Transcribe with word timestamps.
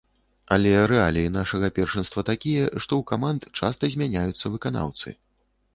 Але 0.55 0.71
рэаліі 0.91 1.31
нашага 1.33 1.67
першынства 1.77 2.21
такія, 2.31 2.65
што 2.83 2.93
ў 3.03 3.09
каманд 3.13 3.41
часта 3.63 3.83
змяняюцца 3.99 4.45
выканаўцы. 4.57 5.09